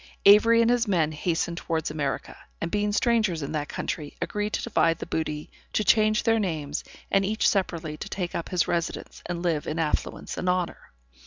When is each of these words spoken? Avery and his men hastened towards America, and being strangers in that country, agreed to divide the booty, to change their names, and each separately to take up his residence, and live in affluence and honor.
Avery 0.25 0.63
and 0.63 0.71
his 0.71 0.87
men 0.87 1.11
hastened 1.11 1.57
towards 1.57 1.91
America, 1.91 2.35
and 2.59 2.71
being 2.71 2.91
strangers 2.91 3.43
in 3.43 3.51
that 3.51 3.69
country, 3.69 4.15
agreed 4.19 4.53
to 4.53 4.63
divide 4.63 4.97
the 4.97 5.05
booty, 5.05 5.51
to 5.73 5.83
change 5.83 6.23
their 6.23 6.39
names, 6.39 6.83
and 7.11 7.23
each 7.23 7.47
separately 7.47 7.97
to 7.97 8.09
take 8.09 8.33
up 8.33 8.49
his 8.49 8.67
residence, 8.67 9.21
and 9.27 9.43
live 9.43 9.67
in 9.67 9.77
affluence 9.77 10.39
and 10.39 10.49
honor. 10.49 10.89